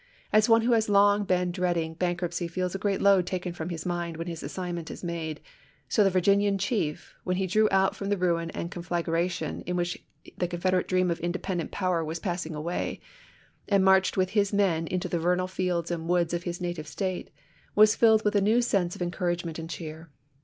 [0.33, 3.69] As one who has long been dreading bank ruptcy feels a great load taken from
[3.69, 5.39] his mind when his assignment is made,
[5.87, 10.03] so the Virginian chief, when he drew out from the ruin and conflagration in which
[10.39, 12.99] the Confederate dream of independent power was passing away,
[13.67, 17.29] and marched with his men into the vernal fields and woods of his native State,
[17.75, 20.09] was filled with a new sense of encourage ment and cheer.